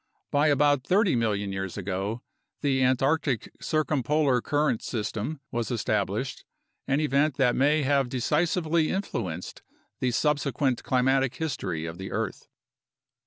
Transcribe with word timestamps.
By 0.31 0.47
about 0.47 0.83
30 0.83 1.15
million 1.15 1.51
years 1.53 1.77
ago, 1.77 2.23
the 2.61 2.81
Antarctic 2.81 3.53
circumpolar 3.61 4.41
current 4.41 4.81
system 4.81 5.41
was 5.51 5.69
established, 5.69 6.43
an 6.87 6.99
event 6.99 7.37
that 7.37 7.55
may 7.55 7.83
have 7.83 8.09
decisively 8.09 8.89
influenced 8.89 9.61
the 9.99 10.09
sub 10.09 10.39
sequent 10.39 10.83
climatic 10.83 11.35
history 11.35 11.85
of 11.85 11.99
the 11.99 12.11
earth. 12.11 12.47